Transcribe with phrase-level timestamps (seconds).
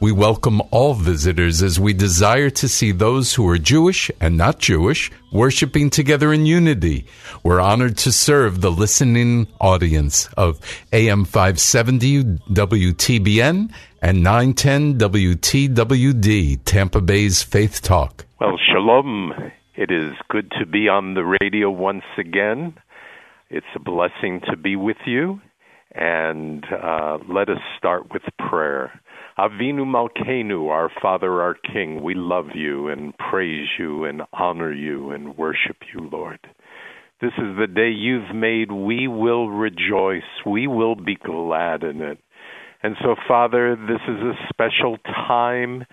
[0.00, 4.60] We welcome all visitors as we desire to see those who are Jewish and not
[4.60, 7.04] Jewish worshiping together in unity.
[7.42, 10.60] We're honored to serve the listening audience of
[10.92, 18.24] AM 570 WTBN and 910 WTWD, Tampa Bay's Faith Talk.
[18.40, 19.32] Well, shalom.
[19.74, 22.74] It is good to be on the radio once again.
[23.50, 25.40] It's a blessing to be with you.
[25.92, 29.00] And uh, let us start with prayer.
[29.38, 35.12] Avinu Malkeinu, our Father, our King, we love you and praise you and honor you
[35.12, 36.40] and worship you, Lord.
[37.20, 38.72] This is the day you've made.
[38.72, 40.22] We will rejoice.
[40.44, 42.18] We will be glad in it.
[42.82, 45.84] And so, Father, this is a special time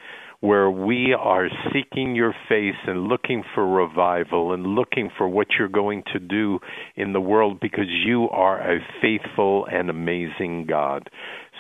[0.41, 5.67] where we are seeking your face and looking for revival and looking for what you're
[5.67, 6.59] going to do
[6.95, 11.09] in the world because you are a faithful and amazing God.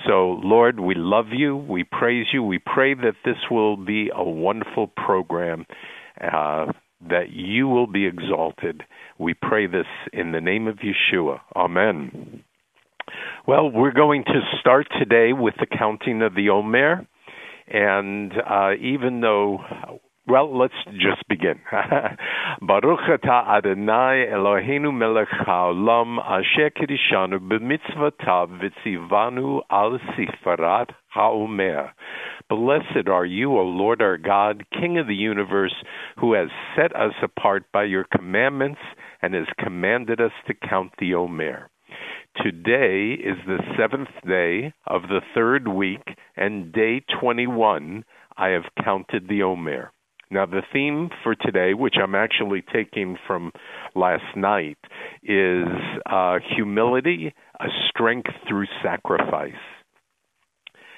[0.07, 1.55] So, Lord, we love you.
[1.55, 2.43] We praise you.
[2.43, 5.65] We pray that this will be a wonderful program,
[6.21, 6.67] uh,
[7.09, 8.83] that you will be exalted.
[9.17, 11.39] We pray this in the name of Yeshua.
[11.55, 12.43] Amen.
[13.47, 17.07] Well, we're going to start today with the counting of the Omer.
[17.67, 19.59] And uh, even though,
[20.27, 21.59] well, let's just begin.
[22.61, 31.91] Baruch atah Adonai Eloheinu melech haolam asher kedishanu b'mitzvotav v'tzivanu al sifarat haomer.
[32.49, 35.73] Blessed are you, O Lord our God, King of the universe,
[36.19, 38.79] who has set us apart by your commandments
[39.21, 41.69] and has commanded us to count the Omer.
[42.43, 46.01] Today is the seventh day of the third week,
[46.35, 48.03] and day 21,
[48.37, 49.91] I have counted the Omer.
[50.29, 53.51] Now, the theme for today, which I'm actually taking from
[53.95, 54.77] last night,
[55.23, 55.67] is
[56.11, 59.53] uh, humility, a strength through sacrifice.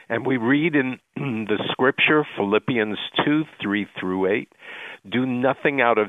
[0.10, 4.50] And we read in the scripture, Philippians 2 3 through 8,
[5.12, 6.08] do nothing out of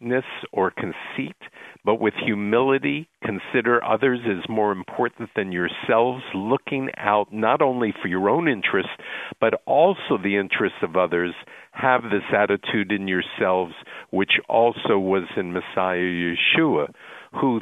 [0.00, 1.36] selfishness or conceit
[1.82, 8.08] but with humility, consider others as more important than yourselves, looking out not only for
[8.08, 8.92] your own interests,
[9.40, 11.34] but also the interests of others.
[11.72, 13.72] Have this attitude in yourselves,
[14.10, 16.92] which also was in Messiah Yeshua,
[17.40, 17.60] who,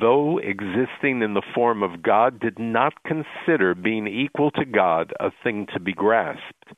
[0.00, 5.30] though existing in the form of God, did not consider being equal to God a
[5.42, 6.76] thing to be grasped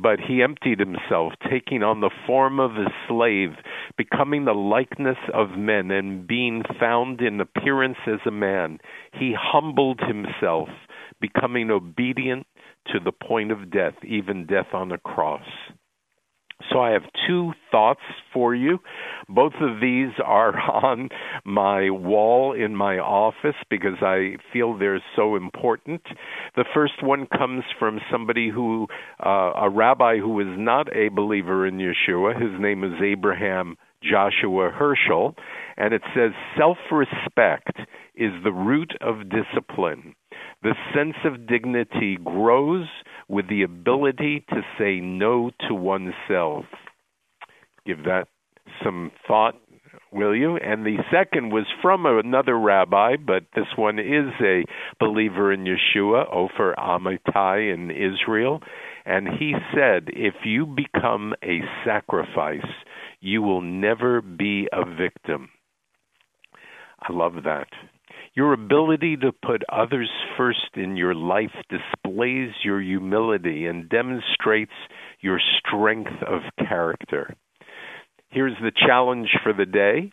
[0.00, 3.50] but he emptied himself, taking on the form of a slave,
[3.96, 8.78] becoming the likeness of men, and being found in appearance as a man.
[9.12, 10.68] He humbled himself,
[11.20, 12.46] becoming obedient
[12.86, 15.46] to the point of death, even death on a cross.
[16.70, 18.00] So I have two thoughts
[18.32, 18.78] for you.
[19.28, 21.08] Both of these are on
[21.44, 26.02] my wall in my office because I feel they're so important.
[26.56, 28.86] The first one comes from somebody who,
[29.24, 32.40] uh, a rabbi who is not a believer in Yeshua.
[32.40, 35.34] His name is Abraham Joshua Heschel,
[35.76, 37.76] and it says self respect
[38.14, 40.14] is the root of discipline.
[40.62, 42.86] The sense of dignity grows
[43.28, 46.64] with the ability to say no to oneself.
[47.86, 48.28] Give that
[48.84, 49.54] some thought,
[50.12, 50.56] will you?
[50.56, 54.64] And the second was from another rabbi, but this one is a
[55.00, 58.60] believer in Yeshua, Ofer Amitai in Israel.
[59.04, 62.60] And he said, if you become a sacrifice,
[63.22, 65.48] you will never be a victim.
[67.00, 67.68] I love that.
[68.34, 74.72] Your ability to put others first in your life displays your humility and demonstrates
[75.20, 77.34] your strength of character.
[78.30, 80.12] Here's the challenge for the day.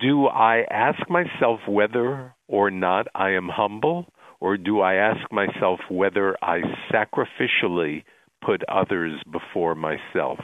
[0.00, 4.06] Do I ask myself whether or not I am humble,
[4.40, 6.60] or do I ask myself whether I
[6.90, 8.04] sacrificially
[8.42, 10.38] put others before myself?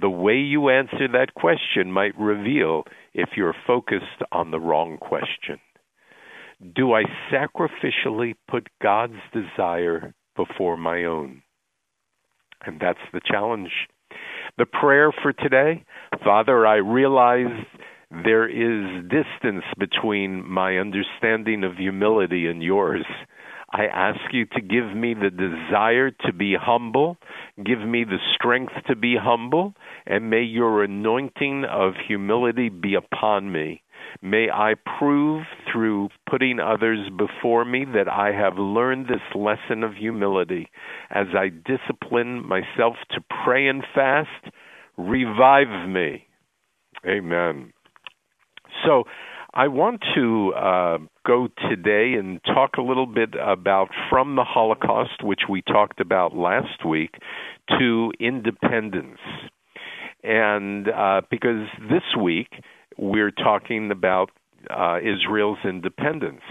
[0.00, 2.84] The way you answer that question might reveal
[3.14, 5.60] if you're focused on the wrong question.
[6.74, 11.42] Do I sacrificially put God's desire before my own?
[12.64, 13.70] And that's the challenge.
[14.58, 15.84] The prayer for today
[16.24, 17.64] Father, I realize
[18.10, 23.04] there is distance between my understanding of humility and yours.
[23.72, 27.16] I ask you to give me the desire to be humble,
[27.64, 29.74] give me the strength to be humble,
[30.06, 33.82] and may your anointing of humility be upon me.
[34.20, 39.94] May I prove through putting others before me that I have learned this lesson of
[39.94, 40.68] humility
[41.10, 44.54] as I discipline myself to pray and fast.
[44.98, 46.26] Revive me.
[47.06, 47.72] Amen.
[48.84, 49.04] So,
[49.54, 55.22] I want to uh, go today and talk a little bit about from the Holocaust,
[55.22, 57.16] which we talked about last week,
[57.78, 59.18] to independence.
[60.24, 62.48] And uh, because this week
[62.96, 64.30] we're talking about
[64.70, 66.42] uh, Israel's independence.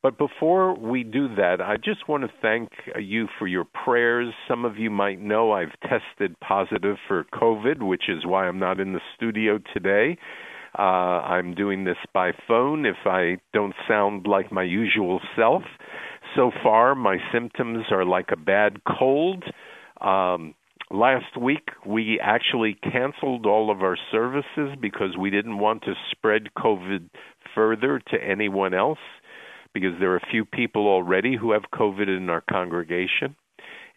[0.00, 2.68] But before we do that, I just want to thank
[3.00, 4.32] you for your prayers.
[4.46, 8.78] Some of you might know I've tested positive for COVID, which is why I'm not
[8.78, 10.16] in the studio today.
[10.76, 15.62] Uh, I'm doing this by phone if I don't sound like my usual self.
[16.34, 19.44] So far, my symptoms are like a bad cold.
[20.00, 20.54] Um,
[20.90, 26.48] last week, we actually canceled all of our services because we didn't want to spread
[26.58, 27.08] COVID
[27.54, 28.98] further to anyone else
[29.72, 33.36] because there are a few people already who have COVID in our congregation.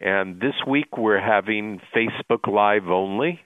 [0.00, 3.40] And this week, we're having Facebook Live only.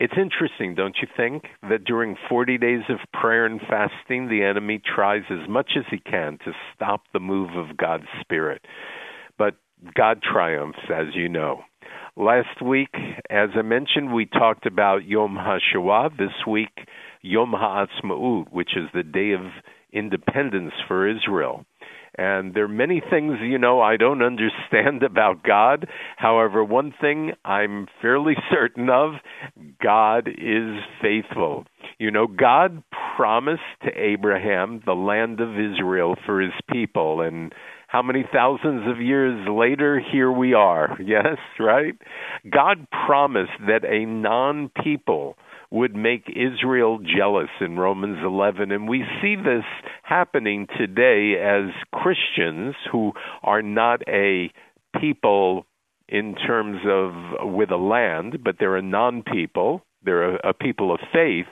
[0.00, 4.80] It's interesting, don't you think, that during 40 days of prayer and fasting, the enemy
[4.82, 8.62] tries as much as he can to stop the move of God's Spirit.
[9.36, 9.56] But
[9.94, 11.60] God triumphs, as you know.
[12.16, 12.94] Last week,
[13.28, 16.16] as I mentioned, we talked about Yom HaShoah.
[16.16, 16.88] This week,
[17.20, 19.42] Yom HaAtzmaut, which is the day of
[19.92, 21.66] independence for Israel.
[22.20, 25.88] And there are many things, you know, I don't understand about God.
[26.18, 29.12] However, one thing I'm fairly certain of
[29.82, 31.64] God is faithful.
[31.98, 32.82] You know, God
[33.16, 37.22] promised to Abraham the land of Israel for his people.
[37.22, 37.54] And
[37.88, 40.98] how many thousands of years later, here we are.
[41.04, 41.94] Yes, right?
[42.52, 45.36] God promised that a non people
[45.70, 48.72] would make Israel jealous in Romans 11.
[48.72, 49.64] And we see this
[50.02, 53.12] happening today as Christians who
[53.42, 54.50] are not a
[55.00, 55.66] people
[56.08, 60.92] in terms of with a land, but they're a non people, they're a, a people
[60.92, 61.46] of faith.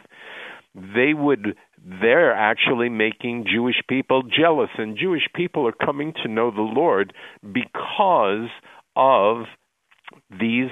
[0.75, 6.51] They would they're actually making Jewish people jealous, and Jewish people are coming to know
[6.51, 8.49] the Lord because
[8.97, 9.45] of
[10.31, 10.71] these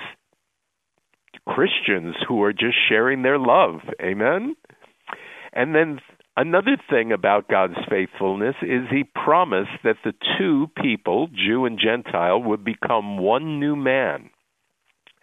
[1.46, 3.80] Christians who are just sharing their love.
[4.02, 4.56] Amen?
[5.52, 6.00] And then
[6.36, 12.42] another thing about God's faithfulness is He promised that the two people, Jew and Gentile,
[12.42, 14.30] would become one new man.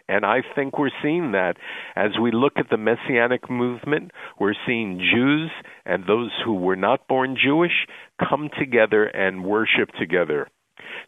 [0.08, 1.54] And I think we're seeing that
[1.96, 4.10] as we look at the Messianic movement.
[4.38, 5.50] We're seeing Jews
[5.86, 7.86] and those who were not born Jewish
[8.20, 10.48] come together and worship together.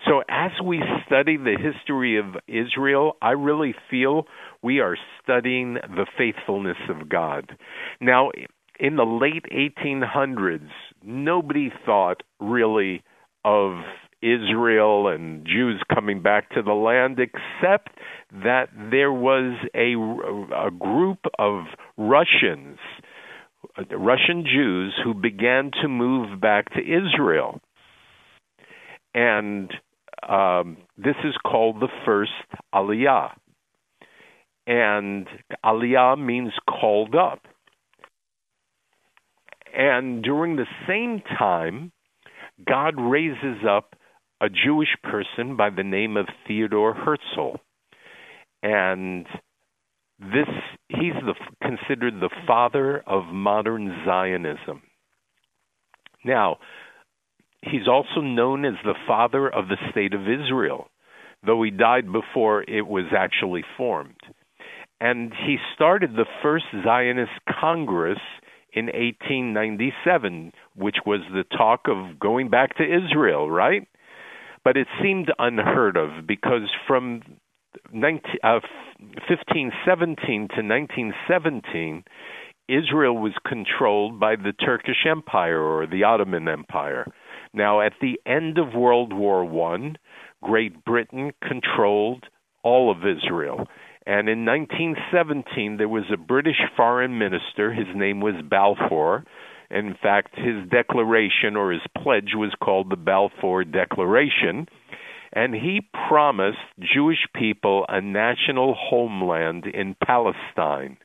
[0.07, 4.27] So, as we study the history of Israel, I really feel
[4.67, 7.57] we are studying the faithfulness of God.
[8.01, 8.31] Now,
[8.81, 9.45] in the late
[9.79, 10.69] 1800s,
[11.05, 13.05] nobody thought really
[13.45, 13.75] of
[14.21, 17.91] Israel and Jews coming back to the land, except
[18.33, 19.93] that there was a,
[20.67, 22.79] a group of Russians,
[23.93, 27.61] Russian Jews, who began to move back to Israel.
[29.15, 29.71] And
[30.29, 32.33] um, this is called the first
[32.75, 33.31] Aliyah.
[34.67, 35.27] And
[35.65, 37.41] Aliyah means called up.
[39.77, 41.93] And during the same time,
[42.67, 43.95] God raises up
[44.41, 47.57] a Jewish person by the name of Theodore Herzl.
[48.63, 49.27] And
[50.19, 50.49] this
[50.89, 54.83] he's the, considered the father of modern Zionism.
[56.25, 56.57] Now,
[57.63, 60.89] he's also known as the father of the state of Israel,
[61.45, 64.17] though he died before it was actually formed.
[65.01, 68.19] And he started the first Zionist Congress
[68.73, 73.87] in 1897, which was the talk of going back to Israel, right?
[74.65, 77.23] But it seemed unheard of because from
[77.93, 78.61] 19, uh,
[79.29, 82.05] 1517 to 1917,
[82.69, 87.07] Israel was controlled by the Turkish Empire or the Ottoman Empire.
[87.53, 89.97] Now, at the end of World War One,
[90.43, 92.25] Great Britain controlled
[92.63, 93.69] all of Israel.
[94.07, 97.73] And in 1917, there was a British foreign minister.
[97.73, 99.25] His name was Balfour.
[99.69, 104.69] In fact, his declaration or his pledge was called the Balfour Declaration.
[105.33, 106.59] And he promised
[106.95, 110.99] Jewish people a national homeland in Palestine.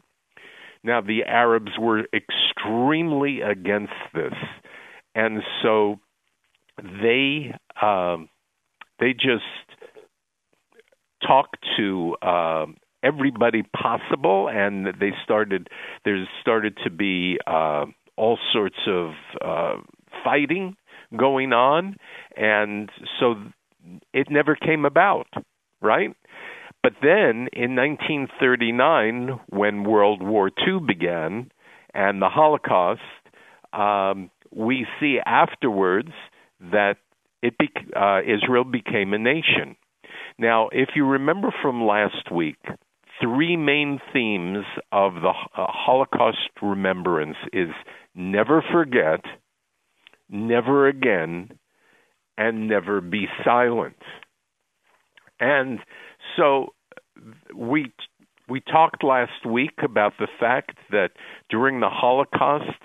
[0.84, 4.34] Now, the Arabs were extremely against this.
[5.16, 6.00] And so
[6.78, 8.30] they um,
[9.00, 9.44] they just
[11.26, 12.66] talked to uh,
[13.04, 15.70] everybody possible, and they started.
[16.06, 17.86] There started to be uh,
[18.18, 19.12] all sorts of
[19.44, 19.82] uh,
[20.24, 20.76] fighting
[21.18, 21.98] going on,
[22.36, 22.90] and
[23.20, 23.36] so
[24.14, 25.28] it never came about,
[25.82, 26.16] right?
[26.84, 31.52] But then in 1939, when World War II began
[31.94, 33.02] and the Holocaust,
[33.74, 36.12] um, we see afterwards
[36.60, 36.96] that
[37.44, 39.76] it be, uh, Israel became a nation.
[40.38, 42.60] Now, if you remember from last week,
[43.22, 47.70] three main themes of the uh, Holocaust remembrance is
[48.16, 49.22] never forget,
[50.30, 51.52] never again,
[52.38, 53.98] and never be silent.
[55.40, 55.80] And
[56.38, 56.74] so
[57.56, 57.92] we
[58.50, 61.12] we talked last week about the fact that
[61.50, 62.78] during the Holocaust,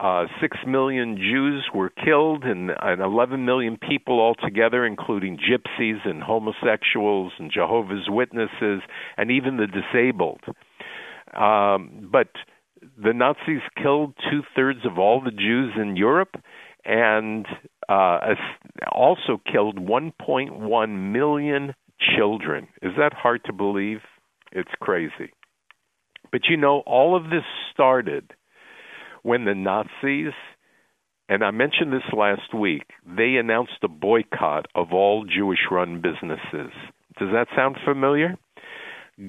[0.00, 6.22] uh, six million Jews were killed, and, and 11 million people altogether, including gypsies and
[6.22, 8.82] homosexuals and Jehovah's Witnesses,
[9.16, 10.40] and even the disabled.
[11.36, 12.28] Um, but
[12.96, 16.36] the Nazis killed two thirds of all the Jews in Europe,
[16.84, 17.44] and
[17.88, 18.18] uh,
[18.92, 21.74] also killed 1.1 million
[22.16, 22.68] children.
[22.82, 23.98] Is that hard to believe?
[24.52, 25.32] It's crazy.
[26.30, 28.32] But you know, all of this started
[29.28, 30.32] when the Nazis,
[31.28, 36.72] and I mentioned this last week, they announced a boycott of all Jewish run businesses.
[37.18, 38.38] Does that sound familiar?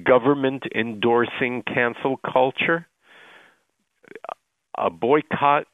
[0.06, 2.86] Government endorsing cancel culture,
[4.78, 5.66] a boycott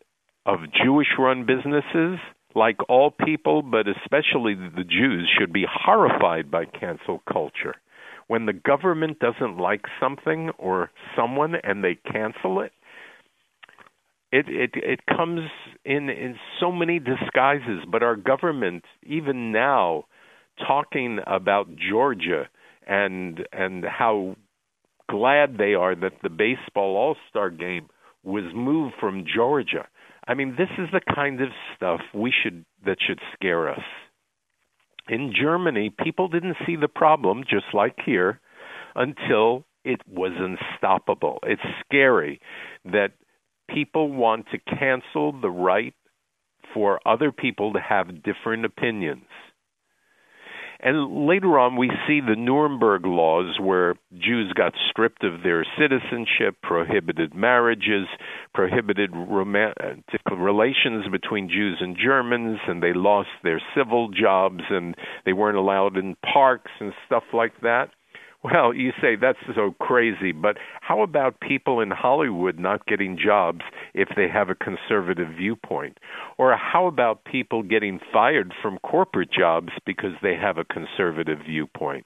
[0.45, 2.19] of Jewish run businesses,
[2.57, 7.77] like all people, but especially the Jews, should be horrified by cancel culture.
[8.27, 12.73] When the government doesn't like something or someone and they cancel it,
[14.33, 15.43] it it it comes
[15.85, 20.05] in in so many disguises but our government even now
[20.67, 22.49] talking about Georgia
[22.87, 24.37] and and how
[25.11, 27.89] glad they are that the baseball all-star game
[28.25, 29.87] was moved from Georgia.
[30.27, 33.85] I mean this is the kind of stuff we should that should scare us.
[35.09, 38.41] In Germany people didn't see the problem just like here
[38.97, 41.39] until it was unstoppable.
[41.45, 42.41] It's scary
[42.87, 43.13] that
[43.69, 45.95] people want to cancel the right
[46.75, 49.25] for other people to have different opinions.
[50.79, 56.57] And later on, we see the Nuremberg laws where Jews got stripped of their citizenship,
[56.63, 58.07] prohibited marriages,
[58.53, 64.95] prohibited romantic relations between Jews and Germans, and they lost their civil jobs and
[65.25, 67.89] they weren't allowed in parks and stuff like that.
[68.47, 73.63] Well, you say that's so crazy, but how about people in Hollywood not getting jobs
[73.93, 75.99] if they have a conservative viewpoint?
[76.39, 82.05] Or how about people getting fired from corporate jobs because they have a conservative viewpoint?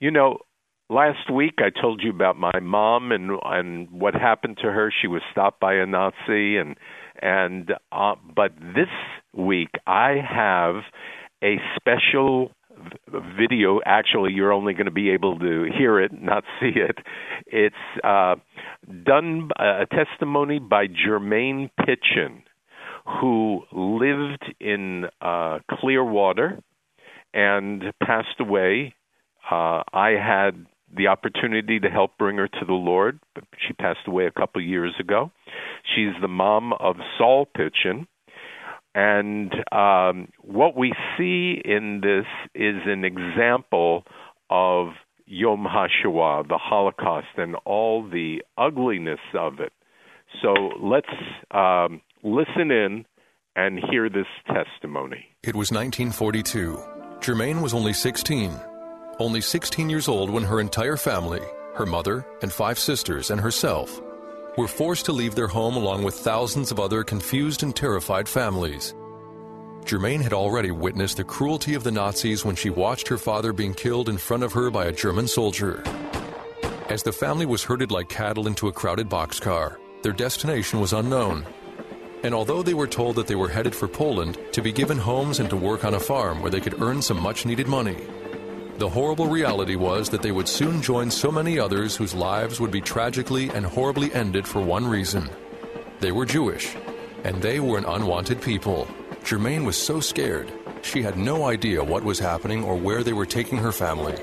[0.00, 0.38] You know,
[0.90, 4.92] last week I told you about my mom and and what happened to her.
[5.00, 6.76] She was stopped by a Nazi and
[7.22, 8.90] and uh, but this
[9.32, 10.82] week I have
[11.44, 12.50] a special
[13.38, 16.98] video actually you're only going to be able to hear it not see it.
[17.46, 18.36] It's uh
[19.04, 22.42] done a testimony by Germaine Pitchen
[23.20, 26.60] who lived in uh Clearwater
[27.32, 28.94] and passed away.
[29.50, 33.18] Uh I had the opportunity to help bring her to the Lord.
[33.66, 35.32] She passed away a couple years ago.
[35.94, 38.06] She's the mom of Saul Pitchen
[38.94, 44.04] and um, what we see in this is an example
[44.50, 44.88] of
[45.26, 49.72] Yom HaShoah, the Holocaust, and all the ugliness of it.
[50.42, 51.06] So let's
[51.50, 53.04] um, listen in
[53.56, 55.26] and hear this testimony.
[55.42, 56.82] It was 1942.
[57.20, 58.52] Germaine was only 16.
[59.18, 61.40] Only 16 years old when her entire family,
[61.74, 64.00] her mother and five sisters, and herself,
[64.56, 68.94] were forced to leave their home along with thousands of other confused and terrified families.
[69.84, 73.74] Germaine had already witnessed the cruelty of the Nazis when she watched her father being
[73.74, 75.82] killed in front of her by a German soldier.
[76.88, 81.46] As the family was herded like cattle into a crowded boxcar, their destination was unknown.
[82.22, 85.40] And although they were told that they were headed for Poland to be given homes
[85.40, 87.96] and to work on a farm where they could earn some much needed money,
[88.78, 92.70] the horrible reality was that they would soon join so many others whose lives would
[92.70, 95.28] be tragically and horribly ended for one reason.
[96.00, 96.74] They were Jewish,
[97.22, 98.88] and they were an unwanted people.
[99.24, 100.52] Germaine was so scared,
[100.84, 104.14] she had no idea what was happening or where they were taking her family.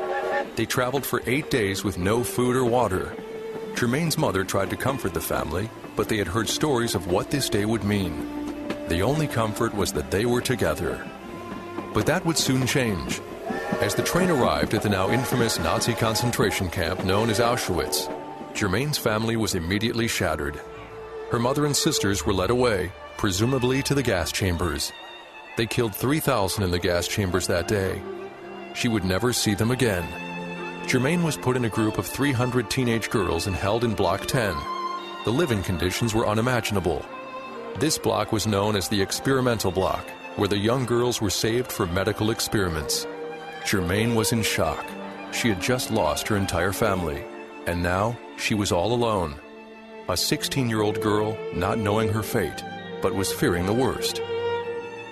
[0.56, 3.14] They traveled for eight days with no food or water.
[3.76, 7.50] Germaine's mother tried to comfort the family, but they had heard stories of what this
[7.50, 8.28] day would mean.
[8.90, 11.04] The only comfort was that they were together.
[11.94, 13.20] But that would soon change.
[13.80, 18.08] As the train arrived at the now infamous Nazi concentration camp known as Auschwitz,
[18.54, 20.60] Germaine's family was immediately shattered.
[21.32, 24.92] Her mother and sisters were led away, presumably to the gas chambers.
[25.58, 28.02] They killed 3,000 in the gas chambers that day.
[28.74, 30.06] She would never see them again.
[30.88, 34.56] Germaine was put in a group of 300 teenage girls and held in Block 10.
[35.24, 37.06] The living conditions were unimaginable.
[37.80, 41.86] This block was known as the experimental block, where the young girls were saved for
[41.86, 43.06] medical experiments.
[43.66, 44.86] Germaine was in shock.
[45.32, 47.24] She had just lost her entire family,
[47.68, 49.36] and now she was all alone.
[50.10, 52.64] A 16 year old girl not knowing her fate,
[53.02, 54.22] but was fearing the worst.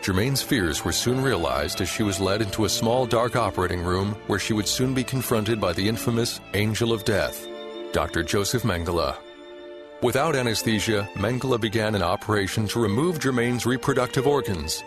[0.01, 4.15] Germaine's fears were soon realized as she was led into a small dark operating room
[4.27, 7.47] where she would soon be confronted by the infamous Angel of Death,
[7.91, 8.23] Dr.
[8.23, 9.15] Joseph Mengele.
[10.01, 14.83] Without anesthesia, Mengele began an operation to remove Germaine's reproductive organs.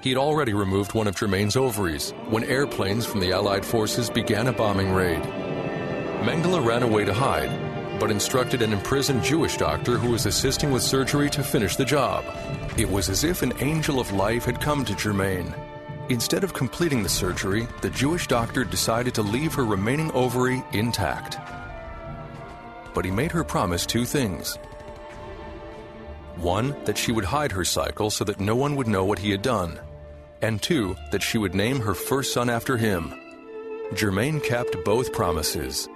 [0.00, 4.46] He had already removed one of Germaine's ovaries when airplanes from the Allied forces began
[4.46, 5.22] a bombing raid.
[6.22, 7.50] Mengele ran away to hide,
[7.98, 12.24] but instructed an imprisoned Jewish doctor who was assisting with surgery to finish the job.
[12.76, 15.52] It was as if an angel of life had come to Germaine.
[16.10, 21.38] Instead of completing the surgery, the Jewish doctor decided to leave her remaining ovary intact.
[22.94, 24.58] But he made her promise two things.
[26.36, 29.32] One, that she would hide her cycle so that no one would know what he
[29.32, 29.80] had done.
[30.40, 33.12] And two, that she would name her first son after him.
[33.94, 35.88] Germaine kept both promises.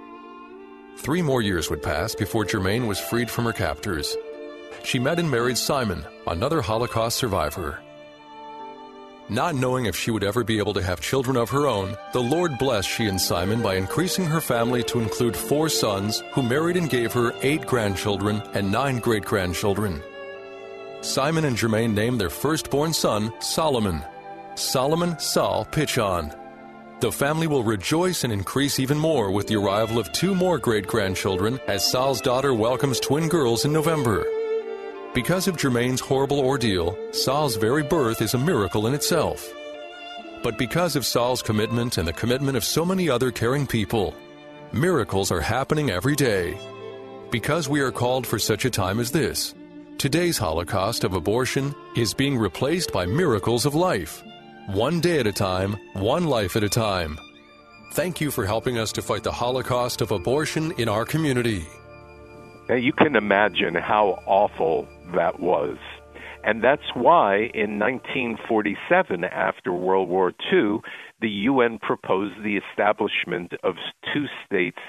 [0.97, 4.15] Three more years would pass before Germaine was freed from her captors.
[4.83, 7.79] She met and married Simon, another Holocaust survivor.
[9.29, 12.21] Not knowing if she would ever be able to have children of her own, the
[12.21, 16.75] Lord blessed she and Simon by increasing her family to include four sons who married
[16.75, 20.03] and gave her eight grandchildren and nine great grandchildren.
[21.01, 24.03] Simon and Germaine named their firstborn son Solomon.
[24.55, 26.31] Solomon Saul Pichon.
[26.99, 30.85] The family will rejoice and increase even more with the arrival of two more great
[30.85, 34.25] grandchildren as Saul's daughter welcomes twin girls in November.
[35.13, 39.51] Because of Germaine's horrible ordeal, Saul's very birth is a miracle in itself.
[40.43, 44.13] But because of Saul's commitment and the commitment of so many other caring people,
[44.71, 46.57] miracles are happening every day.
[47.31, 49.55] Because we are called for such a time as this,
[49.97, 54.23] today's Holocaust of abortion is being replaced by miracles of life.
[54.67, 57.19] One day at a time, one life at a time.
[57.91, 61.65] Thank you for helping us to fight the Holocaust of abortion in our community.
[62.69, 65.77] Now, you can imagine how awful that was.
[66.45, 70.77] And that's why in 1947, after World War II,
[71.19, 73.75] the UN proposed the establishment of
[74.13, 74.79] two states,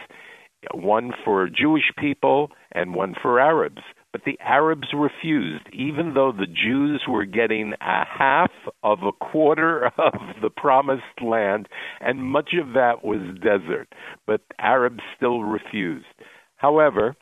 [0.72, 3.82] one for Jewish people and one for Arabs.
[4.14, 8.52] But the Arabs refused, even though the Jews were getting a half
[8.84, 11.68] of a quarter of the promised land,
[12.00, 13.92] and much of that was desert.
[14.24, 16.06] But Arabs still refused.
[16.54, 17.16] However,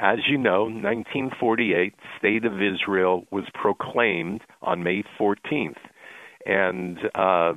[0.00, 5.80] as you know, 1948, State of Israel was proclaimed on May 14th,
[6.44, 7.54] and uh,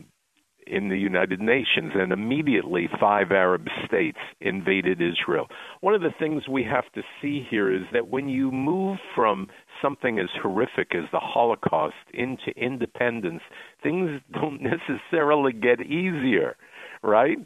[0.67, 5.47] in the United Nations, and immediately five Arab states invaded Israel.
[5.81, 9.47] One of the things we have to see here is that when you move from
[9.81, 13.41] something as horrific as the Holocaust into independence,
[13.83, 14.61] things don't
[15.11, 16.55] necessarily get easier,
[17.03, 17.37] right?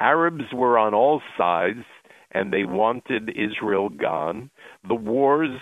[0.00, 1.84] Arabs were on all sides
[2.32, 4.50] and they wanted Israel gone.
[4.88, 5.60] The wars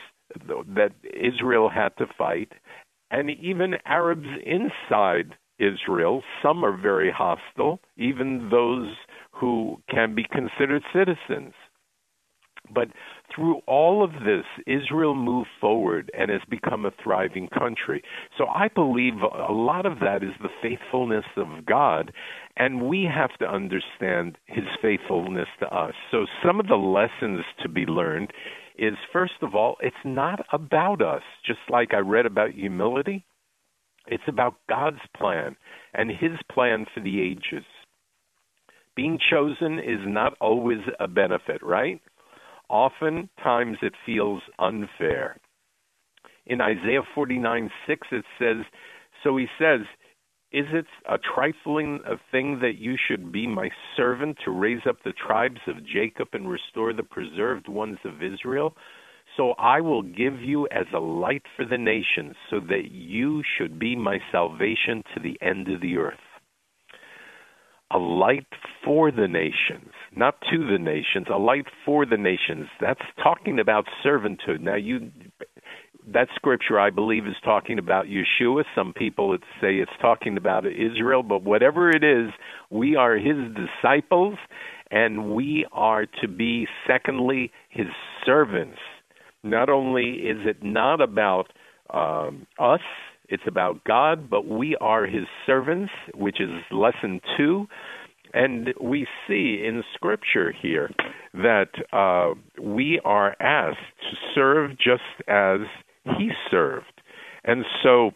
[0.48, 2.52] that Israel had to fight,
[3.10, 6.22] and even Arabs inside Israel.
[6.42, 8.88] Some are very hostile, even those
[9.32, 11.54] who can be considered citizens.
[12.72, 12.88] But
[13.34, 18.02] through all of this, Israel moved forward and has become a thriving country.
[18.38, 22.12] So I believe a lot of that is the faithfulness of God,
[22.56, 25.94] and we have to understand his faithfulness to us.
[26.10, 28.32] So some of the lessons to be learned
[28.78, 31.22] is first of all, it's not about us.
[31.44, 33.24] Just like I read about humility,
[34.06, 35.56] it's about God's plan
[35.94, 37.64] and His plan for the ages.
[38.94, 42.00] Being chosen is not always a benefit, right?
[42.68, 45.36] Oftentimes it feels unfair.
[46.46, 48.64] In Isaiah 49 6, it says,
[49.22, 49.80] So he says,
[50.52, 54.96] Is it a trifling a thing that you should be my servant to raise up
[55.04, 58.74] the tribes of Jacob and restore the preserved ones of Israel?
[59.36, 63.78] So I will give you as a light for the nations, so that you should
[63.78, 66.18] be my salvation to the end of the earth.
[67.90, 68.46] A light
[68.84, 72.68] for the nations, not to the nations, a light for the nations.
[72.80, 74.60] That's talking about servanthood.
[74.60, 75.10] Now, you,
[76.12, 78.64] that scripture, I believe, is talking about Yeshua.
[78.74, 82.30] Some people say it's talking about Israel, but whatever it is,
[82.70, 84.36] we are his disciples,
[84.90, 87.86] and we are to be, secondly, his
[88.26, 88.78] servants
[89.42, 91.52] not only is it not about
[91.92, 92.80] um, us,
[93.28, 97.66] it's about God, but we are His servants, which is lesson two.
[98.34, 100.90] And we see in Scripture here
[101.34, 103.78] that uh, we are asked
[104.10, 105.60] to serve just as
[106.04, 107.00] He served.
[107.44, 108.12] And so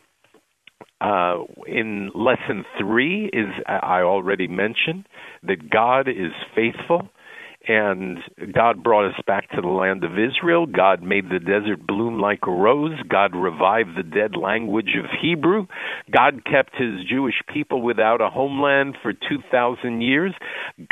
[1.01, 5.07] uh, in lesson three is I already mentioned
[5.43, 7.09] that God is faithful
[7.69, 8.19] and
[8.53, 10.67] God brought us back to the land of Israel.
[10.67, 12.99] God made the desert bloom like a rose.
[13.09, 15.67] God revived the dead language of Hebrew.
[16.11, 20.33] God kept his Jewish people without a homeland for 2,000 years.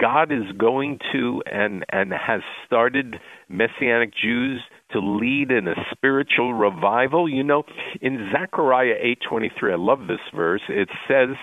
[0.00, 3.16] God is going to and, and has started
[3.48, 4.60] Messianic Jews
[4.92, 7.28] to lead in a spiritual revival.
[7.28, 7.64] You know,
[8.00, 8.94] in Zechariah
[9.30, 10.62] 8:23, I love this verse.
[10.68, 11.36] It says,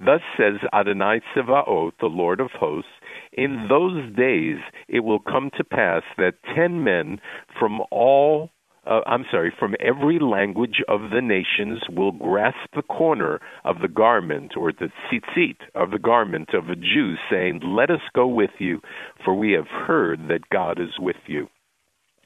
[0.00, 2.90] "Thus says Adonai Tzevaot, the Lord of hosts,
[3.32, 7.20] in those days it will come to pass that ten men
[7.58, 8.50] from all
[8.88, 13.88] uh, I'm sorry, from every language of the nations will grasp the corner of the
[13.88, 18.52] garment or the tzitzit of the garment of a Jew, saying, Let us go with
[18.58, 18.80] you,
[19.24, 21.48] for we have heard that God is with you.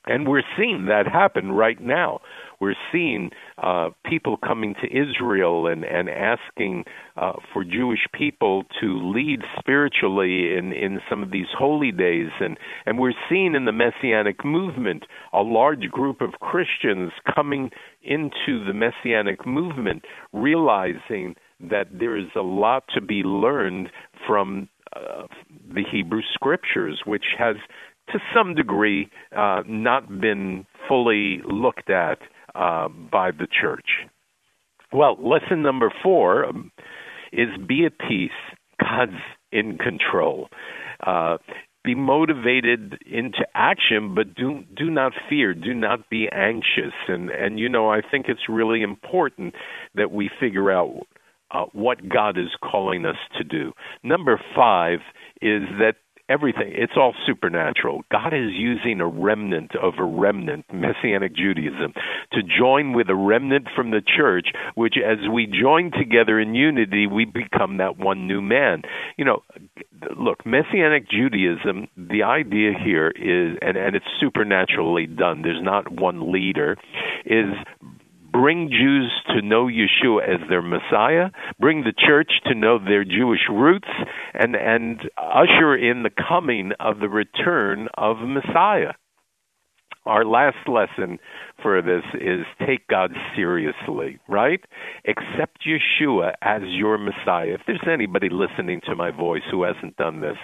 [0.06, 2.20] And we're seeing that happen right now
[2.62, 6.84] we're seeing uh, people coming to Israel and, and asking
[7.16, 12.28] uh, for Jewish people to lead spiritually in, in some of these holy days.
[12.38, 18.64] And, and we're seeing in the Messianic movement a large group of Christians coming into
[18.64, 21.34] the Messianic movement, realizing
[21.68, 23.88] that there is a lot to be learned
[24.24, 25.26] from uh,
[25.74, 27.56] the Hebrew Scriptures, which has
[28.12, 32.18] to some degree uh, not been fully looked at
[32.55, 33.88] uh, by the church.
[34.92, 36.70] Well, lesson number four um,
[37.33, 38.31] is be at peace.
[38.81, 39.12] God's
[39.51, 40.48] in control.
[41.07, 41.38] Uh,
[41.85, 45.53] be motivated into action, but do do not fear.
[45.53, 46.94] Do not be anxious.
[47.09, 49.55] And and you know, I think it's really important
[49.94, 51.07] that we figure out
[51.51, 53.72] uh, what God is calling us to do.
[54.03, 55.01] Number five
[55.40, 55.96] is that
[56.28, 56.72] everything.
[56.74, 58.02] It's all supernatural.
[58.11, 61.92] God is using a remnant of a remnant, Messianic Judaism,
[62.32, 67.06] to join with a remnant from the church, which as we join together in unity,
[67.06, 68.82] we become that one new man.
[69.16, 69.42] You know,
[70.16, 76.32] look, Messianic Judaism, the idea here is, and, and it's supernaturally done, there's not one
[76.32, 76.76] leader,
[77.24, 77.52] is
[78.33, 83.49] bring Jews to know Yeshua as their Messiah, bring the church to know their Jewish
[83.51, 83.88] roots,
[84.35, 88.92] and, and usher in the coming of the return of Messiah.
[90.04, 91.18] Our last lesson
[91.62, 94.60] for this is take God seriously, right?
[95.06, 97.54] Accept Yeshua as your Messiah.
[97.54, 100.36] If there's anybody listening to my voice who hasn't done this,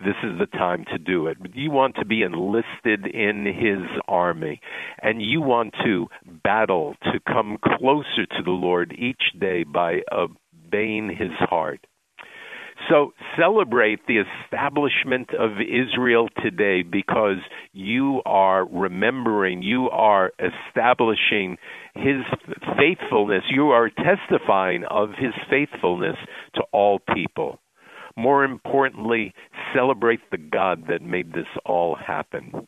[0.00, 1.36] this is the time to do it.
[1.54, 4.60] You want to be enlisted in his army,
[5.00, 6.08] and you want to
[6.42, 11.86] battle to come closer to the Lord each day by obeying his heart.
[12.88, 17.38] So celebrate the establishment of Israel today because
[17.72, 21.56] you are remembering, you are establishing
[21.94, 22.22] his
[22.76, 26.16] faithfulness, you are testifying of his faithfulness
[26.56, 27.60] to all people.
[28.16, 29.32] More importantly,
[29.74, 32.66] celebrate the God that made this all happen.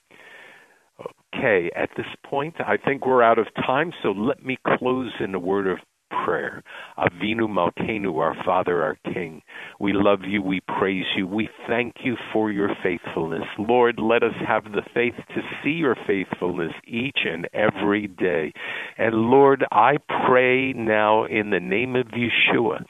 [1.35, 5.35] Okay, at this point, I think we're out of time, so let me close in
[5.35, 5.79] a word of
[6.25, 6.62] prayer.
[6.99, 9.42] Avinu Malkeinu, our Father, our King.
[9.81, 10.42] We love you.
[10.42, 11.27] We praise you.
[11.27, 13.45] We thank you for your faithfulness.
[13.59, 18.53] Lord, let us have the faith to see your faithfulness each and every day.
[18.99, 22.85] And Lord, I pray now in the name of Yeshua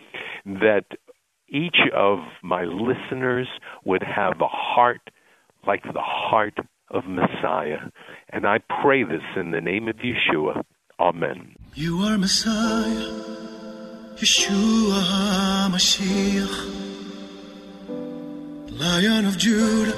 [0.44, 0.84] that
[1.48, 3.48] each of my listeners
[3.84, 5.00] would have a heart
[5.66, 6.54] like the heart
[6.90, 7.90] of Messiah
[8.30, 10.62] And I pray this in the name of Yeshua.
[11.00, 11.56] Amen.
[11.78, 13.12] You are Messiah,
[14.16, 14.98] Yeshua
[15.68, 16.56] HaMashiach,
[18.80, 19.92] Lion of Judah,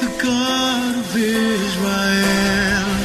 [0.00, 2.99] the God of Israel.